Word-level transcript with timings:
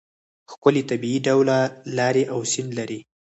ښکلې 0.51 0.81
طبیعي 0.89 1.19
ډوله 1.27 1.57
لارې 1.97 2.23
او 2.33 2.39
سیند 2.51 2.71
لري. 2.79 2.99